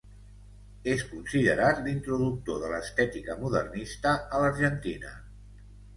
[0.93, 5.13] És considerat l'introductor de l'estètica modernista a l'Argentina.